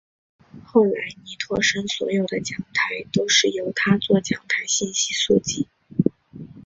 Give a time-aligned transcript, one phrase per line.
[0.65, 5.67] 后来倪柝声所有的讲台都是由他作讲台信息速记。